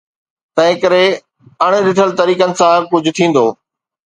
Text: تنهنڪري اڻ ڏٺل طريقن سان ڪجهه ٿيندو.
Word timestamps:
تنهنڪري 0.55 1.05
اڻ 1.65 1.71
ڏٺل 1.85 2.09
طريقن 2.21 2.49
سان 2.59 2.81
ڪجهه 2.91 3.15
ٿيندو. 3.21 3.47